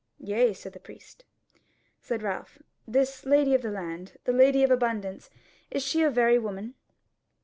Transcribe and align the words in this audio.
"Yea," 0.17 0.51
said 0.51 0.73
the 0.73 0.79
priest. 0.79 1.25
Said 1.99 2.23
Ralph: 2.23 2.57
"This 2.87 3.23
lady 3.23 3.53
of 3.53 3.61
the 3.61 3.69
land, 3.69 4.17
the 4.23 4.33
Lady 4.33 4.63
of 4.63 4.71
Abundance, 4.71 5.29
is 5.69 5.83
she 5.83 6.01
a 6.01 6.09
very 6.09 6.39
woman?" 6.39 6.73